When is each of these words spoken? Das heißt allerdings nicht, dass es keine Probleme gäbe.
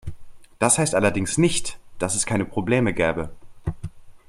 Das 0.57 0.79
heißt 0.79 0.95
allerdings 0.95 1.37
nicht, 1.37 1.77
dass 1.99 2.15
es 2.15 2.25
keine 2.25 2.43
Probleme 2.45 2.91
gäbe. 2.91 3.29